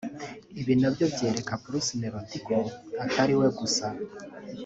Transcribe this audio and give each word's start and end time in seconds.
Ibi 0.61 0.73
nabyo 0.81 1.05
byereka 1.13 1.53
Bruce 1.63 1.93
Melodie 2.01 2.41
ko 2.47 2.55
atari 3.03 3.33
we 3.39 3.47
gusa 3.59 3.87